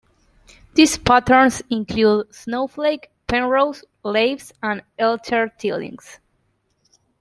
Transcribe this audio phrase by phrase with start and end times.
[0.73, 6.17] These patterns include snowflake, Penrose, Laves and Altair tilings.